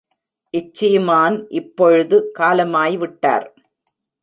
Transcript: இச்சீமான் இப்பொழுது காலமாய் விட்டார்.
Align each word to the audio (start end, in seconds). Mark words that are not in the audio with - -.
இச்சீமான் 0.53 1.37
இப்பொழுது 1.51 2.17
காலமாய் 2.39 2.97
விட்டார். 2.97 3.47